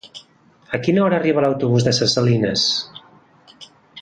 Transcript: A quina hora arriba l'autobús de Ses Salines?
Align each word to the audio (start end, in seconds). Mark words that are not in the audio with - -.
A 0.77 0.79
quina 0.87 1.03
hora 1.03 1.19
arriba 1.21 1.45
l'autobús 1.45 1.87
de 1.89 1.93
Ses 2.01 2.17
Salines? 2.19 2.67